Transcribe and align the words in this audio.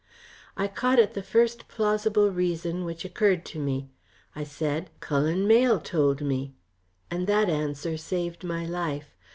I 0.57 0.67
caught 0.67 0.97
at 0.97 1.13
the 1.13 1.21
first 1.21 1.67
plausible 1.67 2.31
reason 2.31 2.85
which 2.85 3.05
occurred 3.05 3.45
to 3.45 3.59
me. 3.59 3.91
I 4.35 4.43
said: 4.43 4.89
"Cullen 4.99 5.45
Mayle 5.47 5.79
told 5.79 6.21
me," 6.21 6.55
and 7.11 7.27
that 7.27 7.51
answer 7.51 7.97
saved 7.97 8.43
my 8.43 8.65
life. 8.65 9.13